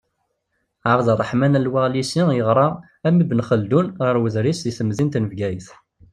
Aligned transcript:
Ɛebderreḥman 0.91 1.57
Al-Waɣlisi 1.59 2.23
yeɣra, 2.37 2.67
am 3.07 3.17
Ibn 3.23 3.39
Xeldun, 3.49 3.87
ɣer 4.03 4.15
Wedris 4.21 4.59
di 4.65 4.71
temdint 4.77 5.19
n 5.19 5.25
Bgayet. 5.31 5.67